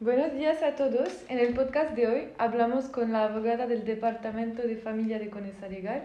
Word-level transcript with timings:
Buenos 0.00 0.32
días 0.32 0.62
a 0.62 0.76
todos. 0.76 1.24
En 1.28 1.40
el 1.40 1.54
podcast 1.54 1.96
de 1.96 2.06
hoy 2.06 2.28
hablamos 2.38 2.84
con 2.84 3.10
la 3.10 3.24
abogada 3.24 3.66
del 3.66 3.84
Departamento 3.84 4.62
de 4.62 4.76
Familia 4.76 5.18
de 5.18 5.28
Conesa 5.28 5.66
Legal, 5.66 6.04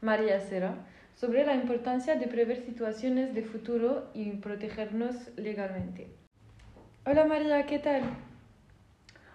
María 0.00 0.38
Sera, 0.38 0.76
sobre 1.16 1.44
la 1.44 1.56
importancia 1.56 2.14
de 2.14 2.28
prever 2.28 2.64
situaciones 2.64 3.34
de 3.34 3.42
futuro 3.42 4.08
y 4.14 4.30
protegernos 4.34 5.16
legalmente. 5.36 6.06
Hola 7.04 7.24
María, 7.24 7.66
¿qué 7.66 7.80
tal? 7.80 8.02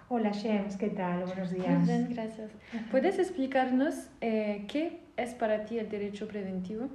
Hola 0.08 0.32
Shems, 0.32 0.78
¿qué 0.78 0.90
tal? 0.90 1.26
Buenos 1.26 1.52
días. 1.52 1.68
Muy 1.68 1.88
bien, 1.88 2.08
gracias. 2.10 2.50
¿Puedes 2.90 3.20
explicarnos 3.20 4.08
eh, 4.22 4.64
qué 4.70 5.02
es 5.18 5.34
para 5.34 5.66
ti 5.66 5.80
el 5.80 5.90
derecho 5.90 6.30
preventivo? 6.30 6.88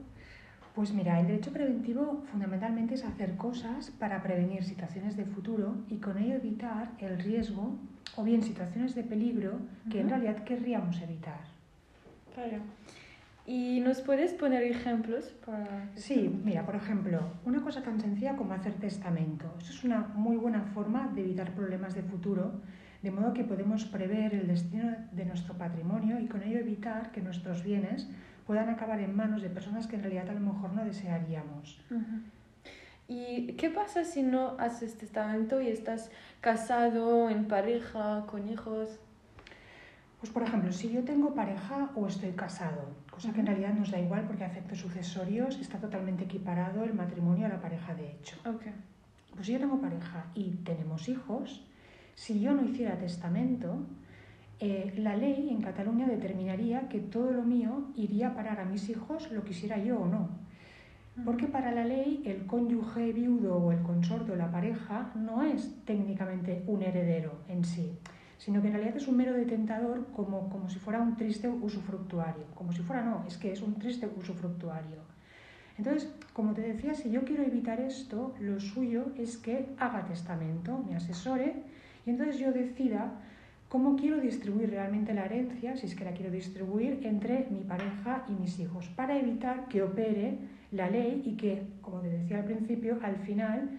Pues 0.75 0.95
mira, 0.95 1.21
el 1.21 1.27
derecho 1.27 1.53
preventivo 1.53 2.23
fundamentalmente 2.31 2.95
es 2.95 3.05
hacer 3.05 3.37
cosas 3.37 3.91
para 3.91 4.23
prevenir 4.23 4.65
situaciones 4.65 5.17
de 5.19 5.27
futuro 5.27 5.77
y 5.91 5.99
con 5.99 6.17
ello 6.17 6.35
evitar 6.35 6.93
el 6.99 7.19
riesgo 7.19 7.77
o 8.17 8.25
bien 8.25 8.43
situaciones 8.43 8.95
de 8.95 9.03
peligro 9.03 9.59
que 9.91 10.01
en 10.01 10.09
realidad 10.09 10.45
querríamos 10.45 11.01
evitar. 11.03 11.41
Claro. 12.35 12.59
¿Y 13.45 13.81
nos 13.81 14.01
puedes 14.01 14.33
poner 14.33 14.63
ejemplos 14.63 15.35
para...? 15.45 15.91
Sí, 15.97 16.41
mira, 16.45 16.65
por 16.65 16.77
ejemplo, 16.77 17.21
una 17.45 17.61
cosa 17.61 17.83
tan 17.83 18.01
sencilla 18.01 18.37
como 18.37 18.55
hacer 18.55 18.75
testamento. 18.75 19.53
Eso 19.61 19.73
es 19.73 19.85
una 19.85 20.09
muy 20.15 20.37
buena 20.37 20.63
forma 20.63 21.09
de 21.15 21.23
evitar 21.23 21.51
problemas 21.51 21.95
de 21.95 22.03
futuro, 22.03 22.63
de 23.03 23.11
modo 23.11 23.35
que 23.35 23.45
podemos 23.45 23.85
prever 23.85 24.33
el 24.35 24.47
destino 24.47 24.95
de 25.11 25.25
nuestro 25.27 25.55
patrimonio 25.55 26.21
y 26.21 26.29
con 26.29 26.43
ello 26.43 26.61
evitar 26.61 27.11
que 27.11 27.21
nuestros 27.21 27.65
bienes 27.65 28.09
puedan 28.47 28.69
acabar 28.69 29.01
en 29.01 29.15
manos 29.15 29.43
de 29.43 29.51
personas 29.51 29.87
que 29.87 29.97
en 29.97 30.03
realidad 30.03 30.29
a 30.31 30.35
lo 30.35 30.41
mejor 30.41 30.73
no 30.73 30.85
desearíamos. 30.85 31.81
¿Y 33.09 33.53
qué 33.55 33.71
pasa 33.71 34.05
si 34.05 34.23
no 34.23 34.57
haces 34.59 34.97
testamento 34.97 35.61
y 35.61 35.69
estás 35.69 36.11
casado, 36.41 37.29
en 37.29 37.47
pareja, 37.47 38.25
con 38.27 38.49
hijos? 38.49 38.99
Pues 40.21 40.33
por 40.33 40.45
ejemplo, 40.45 40.73
si 40.73 40.93
yo 40.93 41.03
tengo 41.03 41.35
pareja 41.35 41.91
o 41.97 42.07
estoy 42.07 42.31
casado, 42.31 42.87
cosa 43.11 43.33
que 43.33 43.41
en 43.41 43.47
realidad 43.47 43.75
nos 43.75 43.91
da 43.91 43.99
igual 43.99 44.25
porque 44.27 44.45
a 44.45 44.47
efectos 44.47 44.79
sucesorios 44.79 45.59
está 45.59 45.79
totalmente 45.79 46.25
equiparado 46.25 46.85
el 46.85 46.95
matrimonio 46.95 47.47
a 47.47 47.49
la 47.49 47.61
pareja 47.61 47.95
de 47.95 48.13
hecho. 48.13 48.37
Okay. 48.47 48.73
Pues 49.35 49.47
si 49.47 49.53
yo 49.55 49.59
tengo 49.59 49.81
pareja 49.81 50.27
y 50.35 50.51
tenemos 50.65 51.09
hijos, 51.09 51.65
si 52.15 52.41
yo 52.41 52.55
no 52.55 52.65
hiciera 52.65 52.99
testamento, 52.99 53.85
eh, 54.61 54.93
la 54.97 55.17
ley 55.17 55.49
en 55.51 55.61
Cataluña 55.61 56.07
determinaría 56.07 56.89
que 56.89 57.01
todo 57.01 57.33
lo 57.33 57.43
mío 57.43 57.89
iría 57.97 58.29
a 58.29 58.35
parar 58.35 58.61
a 58.61 58.65
mis 58.65 58.89
hijos, 58.89 59.31
lo 59.33 59.45
quisiera 59.45 59.79
yo 59.79 60.01
o 60.01 60.07
no. 60.07 60.29
Porque 61.25 61.47
para 61.47 61.73
la 61.73 61.85
ley 61.85 62.23
el 62.25 62.47
cónyuge 62.47 63.13
viudo 63.13 63.57
o 63.57 63.73
el 63.73 63.83
consorte 63.83 64.33
o 64.33 64.37
la 64.37 64.51
pareja 64.51 65.13
no 65.15 65.43
es 65.43 65.75
técnicamente 65.85 66.63
un 66.67 66.83
heredero 66.83 67.41
en 67.49 67.65
sí, 67.65 67.99
sino 68.39 68.63
que 68.63 68.69
en 68.69 68.75
realidad 68.75 68.97
es 68.97 69.09
un 69.09 69.19
mero 69.19 69.35
detentador 69.35 70.07
como, 70.13 70.49
como 70.49 70.71
si 70.71 70.79
fuera 70.79 71.01
un 71.01 71.17
triste 71.17 71.49
usufructuario. 71.49 72.45
Como 72.55 72.73
si 72.73 72.81
fuera 72.81 73.03
no, 73.03 73.25
es 73.27 73.37
que 73.37 73.53
es 73.53 73.61
un 73.61 73.75
triste 73.75 74.09
usufructuario. 74.17 75.13
Entonces, 75.77 76.11
como 76.33 76.55
te 76.55 76.63
decía, 76.63 76.95
si 76.95 77.11
yo 77.11 77.25
quiero 77.25 77.43
evitar 77.43 77.81
esto, 77.81 78.35
lo 78.41 78.61
suyo 78.61 79.07
es 79.17 79.37
que 79.37 79.75
haga 79.79 80.05
testamento, 80.05 80.79
me 80.89 80.97
asesore 80.97 81.63
y 82.07 82.11
entonces 82.11 82.39
yo 82.39 82.53
decida 82.53 83.13
cómo 83.73 83.97
quiero 83.97 84.21
distribuir 84.21 84.69
realmente 84.69 85.15
la 85.15 85.25
herencia, 85.25 85.79
si 85.79 85.87
es 85.87 85.95
que 85.95 86.05
la 86.05 86.13
quiero 86.13 86.31
distribuir, 86.31 87.01
entre 87.05 87.49
mi 87.49 87.61
pareja 87.61 88.23
y 88.29 88.33
mis 88.33 88.59
hijos, 88.59 88.87
para 88.91 89.19
evitar 89.19 89.67
que 89.69 89.83
opere 89.83 90.37
la 90.73 90.91
ley 90.91 91.23
y 91.25 91.39
que, 91.39 91.63
como 91.81 92.03
te 92.03 92.11
decía 92.11 92.41
al 92.41 92.45
principio, 92.45 92.99
al 93.03 93.17
final 93.17 93.71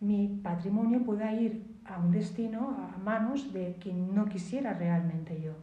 mi 0.00 0.28
patrimonio 0.42 1.02
pueda 1.02 1.32
ir 1.32 1.64
a 1.86 1.98
un 2.00 2.10
destino, 2.10 2.76
a 2.92 2.98
manos 2.98 3.50
de 3.54 3.76
quien 3.80 4.14
no 4.14 4.26
quisiera 4.26 4.74
realmente 4.74 5.40
yo. 5.40 5.54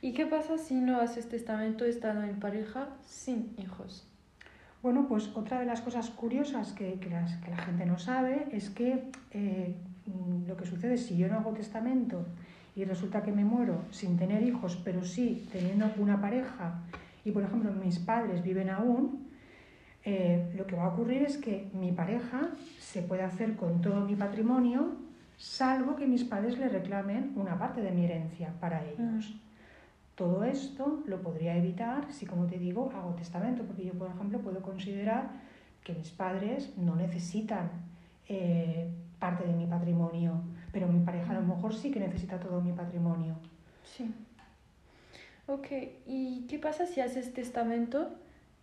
¿Y 0.00 0.14
qué 0.14 0.24
pasa 0.24 0.56
si 0.56 0.80
no 0.80 0.98
haces 0.98 1.28
testamento 1.28 1.84
estando 1.84 2.22
en 2.22 2.40
pareja 2.40 2.88
sin 3.02 3.52
hijos? 3.58 4.08
Bueno, 4.82 5.06
pues 5.08 5.30
otra 5.34 5.60
de 5.60 5.66
las 5.66 5.82
cosas 5.82 6.08
curiosas 6.08 6.72
que, 6.72 6.94
que, 7.00 7.10
la 7.10 7.58
gente 7.58 7.84
no 7.84 7.98
sabe 7.98 8.48
es 8.50 8.70
que 8.70 9.10
eh, 9.30 9.74
lo 10.46 10.56
que 10.56 10.66
sucede 10.66 10.96
si 10.96 11.16
yo 11.16 11.28
no 11.28 11.36
hago 11.36 11.52
testamento 11.52 12.24
y 12.74 12.84
resulta 12.84 13.22
que 13.22 13.32
me 13.32 13.44
muero 13.44 13.82
sin 13.90 14.16
tener 14.16 14.42
hijos, 14.42 14.80
pero 14.84 15.04
sí 15.04 15.48
teniendo 15.52 15.90
una 15.98 16.20
pareja 16.20 16.82
y, 17.24 17.32
por 17.32 17.42
ejemplo, 17.42 17.72
mis 17.72 17.98
padres 17.98 18.42
viven 18.42 18.70
aún, 18.70 19.28
eh, 20.04 20.50
lo 20.56 20.66
que 20.66 20.76
va 20.76 20.84
a 20.84 20.88
ocurrir 20.88 21.22
es 21.22 21.36
que 21.36 21.70
mi 21.74 21.92
pareja 21.92 22.50
se 22.78 23.02
puede 23.02 23.22
hacer 23.22 23.56
con 23.56 23.80
todo 23.80 24.00
mi 24.06 24.16
patrimonio, 24.16 24.96
salvo 25.36 25.96
que 25.96 26.06
mis 26.06 26.24
padres 26.24 26.58
le 26.58 26.68
reclamen 26.68 27.32
una 27.36 27.58
parte 27.58 27.82
de 27.82 27.90
mi 27.90 28.04
herencia 28.04 28.54
para 28.60 28.84
ellos. 28.84 29.30
Mm. 29.30 29.50
Todo 30.14 30.44
esto 30.44 31.02
lo 31.06 31.20
podría 31.22 31.56
evitar 31.56 32.12
si, 32.12 32.26
como 32.26 32.46
te 32.46 32.58
digo, 32.58 32.90
hago 32.94 33.14
testamento, 33.14 33.62
porque 33.64 33.84
yo, 33.84 33.94
por 33.94 34.10
ejemplo, 34.10 34.38
puedo 34.40 34.60
considerar 34.60 35.30
que 35.82 35.94
mis 35.94 36.10
padres 36.10 36.76
no 36.76 36.94
necesitan 36.94 37.70
eh, 38.28 38.90
parte 39.20 39.46
de 39.46 39.52
mi 39.52 39.66
patrimonio, 39.66 40.42
pero 40.72 40.88
mi 40.88 41.04
pareja 41.04 41.30
a 41.32 41.40
lo 41.40 41.42
mejor 41.42 41.74
sí 41.74 41.92
que 41.92 42.00
necesita 42.00 42.40
todo 42.40 42.60
mi 42.60 42.72
patrimonio. 42.72 43.36
Sí. 43.84 44.12
Ok, 45.46 45.66
¿y 46.06 46.46
qué 46.48 46.58
pasa 46.58 46.86
si 46.86 47.00
haces 47.00 47.32
testamento 47.34 48.10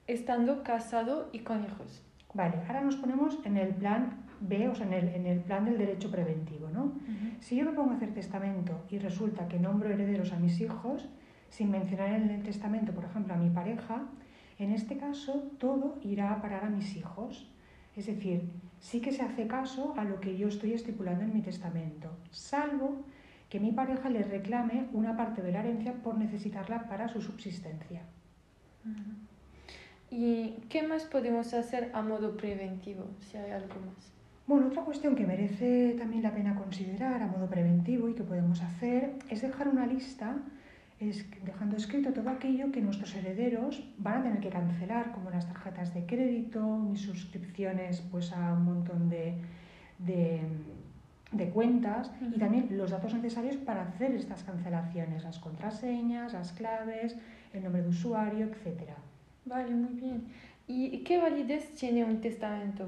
estando 0.07 0.63
casado 0.63 1.29
y 1.31 1.39
con 1.39 1.63
hijos? 1.63 2.03
Vale, 2.33 2.57
ahora 2.67 2.81
nos 2.81 2.95
ponemos 2.95 3.39
en 3.45 3.57
el 3.57 3.73
plan 3.75 4.25
B, 4.39 4.67
o 4.67 4.75
sea, 4.75 4.85
en 4.85 4.93
el, 4.93 5.07
en 5.09 5.25
el 5.25 5.39
plan 5.39 5.65
del 5.65 5.77
derecho 5.77 6.11
preventivo, 6.11 6.69
¿no? 6.69 6.93
Si 7.39 7.55
yo 7.55 7.65
me 7.65 7.71
pongo 7.71 7.91
a 7.91 7.95
hacer 7.95 8.13
testamento 8.13 8.85
y 8.89 8.99
resulta 8.99 9.47
que 9.47 9.59
nombro 9.59 9.89
herederos 9.89 10.31
a 10.33 10.39
mis 10.39 10.59
hijos, 10.61 11.09
sin 11.49 11.71
mencionar 11.71 12.13
en 12.13 12.29
el 12.29 12.43
testamento, 12.43 12.91
por 12.93 13.05
ejemplo, 13.05 13.33
a 13.33 13.37
mi 13.37 13.49
pareja, 13.49 14.03
en 14.59 14.71
este 14.71 14.97
caso 14.97 15.51
todo 15.57 15.97
irá 16.03 16.31
a 16.31 16.41
parar 16.41 16.65
a 16.65 16.69
mis 16.69 16.95
hijos. 16.95 17.51
Es 17.95 18.05
decir, 18.07 18.49
sí 18.79 19.01
que 19.01 19.11
se 19.11 19.21
hace 19.21 19.47
caso 19.47 19.93
a 19.97 20.03
lo 20.03 20.19
que 20.19 20.37
yo 20.37 20.47
estoy 20.47 20.73
estipulando 20.73 21.23
en 21.23 21.33
mi 21.33 21.41
testamento, 21.41 22.11
salvo 22.31 23.03
que 23.49 23.59
mi 23.59 23.71
pareja 23.71 24.09
le 24.09 24.23
reclame 24.23 24.87
una 24.93 25.15
parte 25.15 25.41
de 25.41 25.51
la 25.51 25.59
herencia 25.59 25.93
por 25.93 26.17
necesitarla 26.17 26.87
para 26.87 27.07
su 27.07 27.21
subsistencia. 27.21 28.01
¿Y 30.09 30.51
qué 30.69 30.83
más 30.83 31.03
podemos 31.03 31.53
hacer 31.53 31.91
a 31.93 32.01
modo 32.01 32.37
preventivo, 32.37 33.05
si 33.19 33.37
hay 33.37 33.51
algo 33.51 33.75
más? 33.85 34.11
Bueno, 34.47 34.67
otra 34.67 34.83
cuestión 34.83 35.15
que 35.15 35.25
merece 35.25 35.95
también 35.97 36.23
la 36.23 36.33
pena 36.33 36.55
considerar 36.55 37.21
a 37.21 37.27
modo 37.27 37.49
preventivo 37.49 38.07
y 38.07 38.13
que 38.13 38.23
podemos 38.23 38.61
hacer 38.61 39.15
es 39.29 39.41
dejar 39.41 39.67
una 39.67 39.85
lista 39.85 40.37
es 40.99 41.25
dejando 41.43 41.77
escrito 41.77 42.11
todo 42.11 42.29
aquello 42.29 42.71
que 42.71 42.81
nuestros 42.81 43.13
herederos 43.15 43.83
van 43.97 44.19
a 44.19 44.23
tener 44.23 44.39
que 44.39 44.49
cancelar, 44.49 45.11
como 45.11 45.29
las 45.29 45.47
tarjetas 45.47 45.93
de 45.93 46.05
crédito, 46.05 46.61
mis 46.61 47.01
suscripciones 47.01 48.01
pues, 48.11 48.31
a 48.33 48.53
un 48.53 48.65
montón 48.65 49.09
de, 49.09 49.35
de, 49.99 51.49
cuentas 51.49 52.11
y 52.21 52.39
también 52.39 52.67
los 52.71 52.91
datos 52.91 53.13
necesarios 53.13 53.57
para 53.57 53.83
hacer 53.83 54.11
estas 54.11 54.43
cancelaciones, 54.43 55.23
las 55.23 55.37
contraseñas, 55.39 56.33
las 56.33 56.51
claves, 56.53 57.15
el 57.53 57.63
nombre 57.63 57.83
de 57.83 57.89
usuario, 57.89 58.47
etc. 58.47 58.89
Vale, 59.45 59.75
muy 59.75 59.93
bien. 59.93 60.23
¿Y 60.67 61.03
qué 61.03 61.19
validez 61.19 61.73
tiene 61.75 62.03
un 62.03 62.19
testamento? 62.19 62.87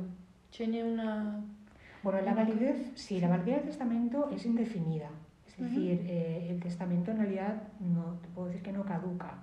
¿Tiene 0.56 0.84
una...? 0.84 1.42
Bueno, 2.02 2.22
la 2.22 2.34
validez, 2.34 2.92
sí, 2.96 3.20
la 3.20 3.30
validez 3.30 3.58
del 3.58 3.68
testamento 3.68 4.30
es 4.34 4.46
indefinida. 4.46 5.10
Es 5.60 5.72
decir, 5.72 6.06
eh, 6.06 6.48
el 6.50 6.60
testamento 6.62 7.12
en 7.12 7.18
realidad 7.18 7.64
no 7.82 8.18
te 8.22 8.30
puedo 8.30 8.48
decir 8.48 8.62
que 8.62 8.72
no 8.72 8.86
caduca, 8.86 9.40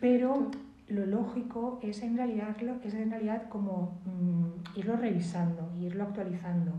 pero 0.00 0.50
lo 0.88 1.04
lógico 1.04 1.80
es 1.82 2.02
en 2.02 2.16
realidad, 2.16 2.56
es 2.82 2.94
en 2.94 3.10
realidad 3.10 3.48
como 3.50 4.00
mm, 4.06 4.78
irlo 4.78 4.96
revisando, 4.96 5.70
irlo 5.78 6.04
actualizando. 6.04 6.72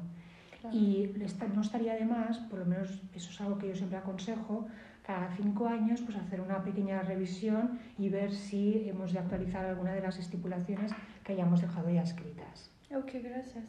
Y 0.72 1.14
no 1.54 1.62
estaría 1.62 1.94
de 1.94 2.06
más, 2.06 2.40
por 2.40 2.58
lo 2.58 2.66
menos 2.66 3.04
eso 3.14 3.30
es 3.30 3.40
algo 3.40 3.60
que 3.60 3.68
yo 3.68 3.76
siempre 3.76 4.00
aconsejo, 4.00 4.68
cada 5.06 5.30
cinco 5.36 5.68
años 5.68 6.02
pues 6.02 6.18
hacer 6.18 6.42
una 6.42 6.64
pequeña 6.64 7.04
revisión 7.04 7.80
y 8.00 8.10
ver 8.10 8.32
si 8.32 8.90
hemos 8.90 9.14
de 9.14 9.20
actualizar 9.20 9.64
alguna 9.64 9.94
de 9.94 10.02
las 10.02 10.18
estipulaciones 10.18 10.92
que 11.24 11.34
hayamos 11.34 11.62
dejado 11.62 11.92
ya 11.92 12.02
escritas. 12.02 12.72
Ok, 12.90 13.12
gracias. 13.22 13.64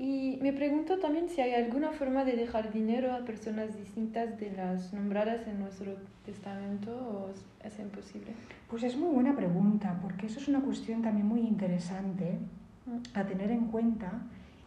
Y 0.00 0.38
me 0.40 0.54
pregunto 0.54 0.98
también 0.98 1.28
si 1.28 1.42
hay 1.42 1.52
alguna 1.52 1.92
forma 1.92 2.24
de 2.24 2.34
dejar 2.34 2.72
dinero 2.72 3.12
a 3.12 3.18
personas 3.18 3.76
distintas 3.76 4.40
de 4.40 4.50
las 4.52 4.94
nombradas 4.94 5.46
en 5.46 5.60
nuestro 5.60 5.94
testamento 6.24 6.90
o 6.90 7.30
es 7.62 7.78
imposible. 7.78 8.32
Pues 8.70 8.82
es 8.82 8.96
muy 8.96 9.12
buena 9.12 9.36
pregunta, 9.36 9.98
porque 10.00 10.24
eso 10.24 10.40
es 10.40 10.48
una 10.48 10.62
cuestión 10.62 11.02
también 11.02 11.26
muy 11.26 11.40
interesante 11.40 12.38
mm. 12.86 13.18
a 13.18 13.26
tener 13.26 13.50
en 13.50 13.66
cuenta 13.66 14.22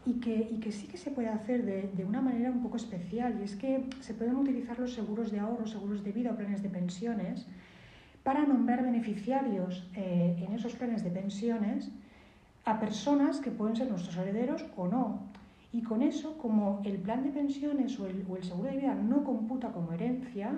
y 0.06 0.20
que, 0.20 0.50
y 0.52 0.60
que 0.60 0.72
sí 0.72 0.86
que 0.86 0.98
se 0.98 1.10
puede 1.10 1.30
hacer 1.30 1.66
de, 1.66 1.90
de, 1.92 2.06
una 2.06 2.22
manera 2.22 2.52
un 2.52 2.62
poco 2.62 2.78
especial, 2.78 3.36
y 3.42 3.44
es 3.44 3.56
que 3.56 3.86
se 4.02 4.14
pueden 4.14 4.36
utilizar 4.36 4.78
los 4.78 4.94
seguros 4.94 5.32
de 5.32 5.40
ahorro, 5.40 5.66
seguros 5.66 6.04
de 6.04 6.12
vida 6.12 6.30
o 6.32 6.36
planes 6.36 6.62
de 6.62 6.70
pensiones 6.70 7.48
para 8.22 8.46
nombrar 8.46 8.84
beneficiarios 8.84 9.90
eh, 9.96 10.36
en 10.48 10.54
esos 10.54 10.76
planes 10.76 11.04
de 11.04 11.10
pensiones 11.10 11.90
a 12.66 12.80
personas 12.80 13.40
que 13.40 13.52
pueden 13.52 13.76
ser 13.76 13.90
nuestros 13.90 14.16
herederos 14.18 14.66
o 14.76 14.88
no. 14.88 15.20
Y 15.72 15.82
con 15.82 16.02
eso, 16.02 16.38
como 16.38 16.82
el 16.86 16.98
plan 16.98 17.24
de 17.24 17.32
pensiones 17.32 18.00
o 18.00 18.06
el, 18.06 18.26
o 18.30 18.38
el 18.38 18.44
seguro 18.44 18.70
de 18.70 18.78
vida 18.78 18.94
no 18.94 19.24
computa 19.24 19.72
como 19.72 19.92
herencia, 19.92 20.52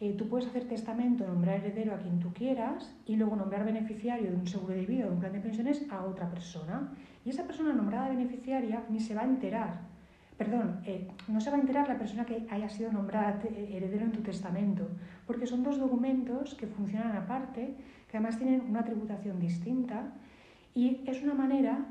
eh, 0.00 0.14
tú 0.18 0.28
puedes 0.28 0.46
hacer 0.46 0.68
testamento, 0.68 1.26
nombrar 1.26 1.60
heredero 1.60 1.94
a 1.94 1.98
quien 1.98 2.20
tú 2.20 2.32
quieras 2.32 2.94
y 3.06 3.16
luego 3.16 3.36
nombrar 3.36 3.64
beneficiario 3.64 4.30
de 4.30 4.36
un 4.36 4.46
seguro 4.46 4.74
de 4.74 4.84
vida 4.84 5.06
o 5.06 5.08
de 5.08 5.14
un 5.14 5.20
plan 5.20 5.32
de 5.32 5.40
pensiones 5.40 5.86
a 5.90 6.04
otra 6.04 6.28
persona. 6.28 6.92
Y 7.24 7.30
esa 7.30 7.44
persona 7.44 7.72
nombrada 7.72 8.10
beneficiaria 8.10 8.84
ni 8.90 9.00
se 9.00 9.14
va 9.14 9.22
a 9.22 9.24
enterar. 9.24 9.80
Perdón, 10.36 10.80
eh, 10.84 11.08
no 11.28 11.40
se 11.40 11.50
va 11.50 11.56
a 11.56 11.60
enterar 11.60 11.88
la 11.88 11.96
persona 11.96 12.26
que 12.26 12.46
haya 12.50 12.68
sido 12.68 12.92
nombrada 12.92 13.40
heredero 13.44 14.04
en 14.04 14.12
tu 14.12 14.20
testamento, 14.20 14.88
porque 15.26 15.46
son 15.46 15.62
dos 15.62 15.78
documentos 15.78 16.54
que 16.54 16.66
funcionan 16.66 17.16
aparte, 17.16 17.76
que 18.10 18.16
además 18.18 18.36
tienen 18.36 18.62
una 18.68 18.84
tributación 18.84 19.38
distinta 19.38 20.12
y 20.74 21.02
es 21.06 21.22
una 21.22 21.34
manera 21.34 21.86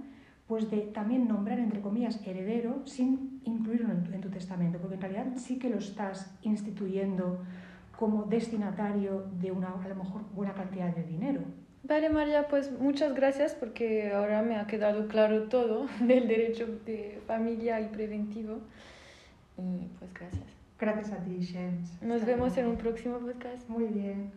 pues 0.47 0.69
de 0.69 0.81
también 0.81 1.27
nombrar, 1.27 1.59
entre 1.59 1.81
comillas, 1.81 2.19
heredero 2.25 2.85
sin 2.85 3.41
incluirlo 3.45 3.91
en 3.91 4.03
tu, 4.03 4.13
en 4.13 4.21
tu 4.21 4.29
testamento, 4.29 4.77
porque 4.77 4.95
en 4.95 5.01
realidad 5.01 5.27
sí 5.37 5.57
que 5.57 5.69
lo 5.69 5.77
estás 5.77 6.37
instituyendo 6.41 7.39
como 7.97 8.23
destinatario 8.23 9.25
de 9.39 9.51
una, 9.51 9.69
a 9.69 9.87
lo 9.87 9.95
mejor, 9.95 10.21
buena 10.33 10.53
cantidad 10.53 10.93
de 10.93 11.03
dinero. 11.03 11.41
Vale, 11.83 12.09
María, 12.09 12.47
pues 12.47 12.71
muchas 12.79 13.13
gracias 13.13 13.55
porque 13.55 14.13
ahora 14.13 14.41
me 14.41 14.55
ha 14.55 14.67
quedado 14.67 15.07
claro 15.07 15.43
todo 15.49 15.87
del 15.99 16.27
derecho 16.27 16.67
de 16.85 17.21
familia 17.27 17.81
y 17.81 17.87
preventivo. 17.87 18.59
Y 19.57 19.87
pues 19.99 20.13
gracias. 20.13 20.43
Gracias 20.79 21.11
a 21.11 21.23
ti, 21.23 21.45
James. 21.45 22.01
Nos 22.01 22.25
vemos 22.25 22.57
en 22.57 22.67
un 22.67 22.77
próximo 22.77 23.19
podcast. 23.19 23.69
Muy 23.69 23.85
bien. 23.85 24.31